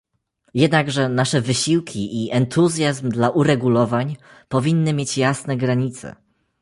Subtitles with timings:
[0.53, 4.15] Jednakże nasze wysiłki i entuzjazm dla uregulowań
[4.49, 6.15] powinny mieć jasne granice